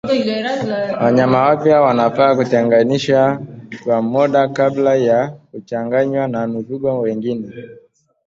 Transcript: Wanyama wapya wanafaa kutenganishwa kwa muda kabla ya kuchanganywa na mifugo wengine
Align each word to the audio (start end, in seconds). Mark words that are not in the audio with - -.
Wanyama 1.03 1.39
wapya 1.47 1.81
wanafaa 1.81 2.35
kutenganishwa 2.35 3.41
kwa 3.83 4.01
muda 4.01 4.47
kabla 4.49 4.95
ya 4.95 5.27
kuchanganywa 5.29 6.27
na 6.27 6.47
mifugo 6.47 6.99
wengine 6.99 7.53